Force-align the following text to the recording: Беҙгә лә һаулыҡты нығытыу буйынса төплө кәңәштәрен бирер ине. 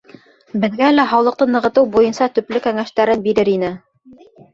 Беҙгә 0.61 0.87
лә 0.93 1.03
һаулыҡты 1.11 1.47
нығытыу 1.55 1.89
буйынса 1.95 2.27
төплө 2.39 2.63
кәңәштәрен 2.69 3.23
бирер 3.29 3.53
ине. 3.53 3.71